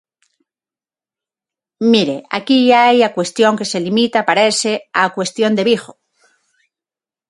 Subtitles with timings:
[1.91, 5.91] Mire, aquí hai a cuestión que se limita –parece– á cuestión de Vigo.